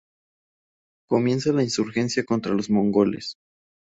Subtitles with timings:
[1.07, 3.35] Comienza la insurgencia contra los mongoles.